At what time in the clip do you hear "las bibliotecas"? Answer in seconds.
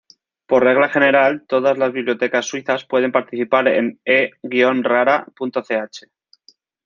1.77-2.47